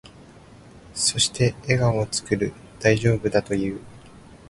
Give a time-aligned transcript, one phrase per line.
[0.95, 2.53] そして、笑顔を作る。
[2.79, 3.79] 大丈夫だと言う。